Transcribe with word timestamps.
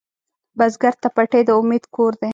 بزګر 0.57 0.93
ته 1.01 1.09
پټی 1.15 1.41
د 1.47 1.49
امید 1.59 1.83
کور 1.95 2.13
دی 2.21 2.29